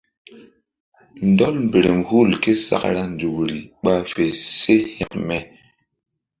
Ndɔl 1.29 1.55
mberem 1.65 2.01
hul 2.09 2.29
ké 2.43 2.51
sakra 2.67 3.03
nzukri 3.13 3.59
ɓa 3.83 3.93
fe 4.13 4.23
se 4.59 4.75
hekme. 4.97 5.37